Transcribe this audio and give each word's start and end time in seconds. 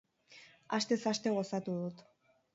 Astez 0.77 0.99
aste 1.13 1.35
gozatu 1.37 1.77
dut. 1.85 2.05